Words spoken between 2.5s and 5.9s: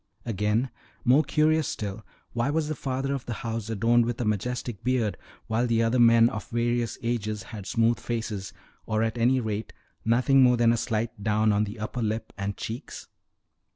the father of the house adorned with a majestic beard, while the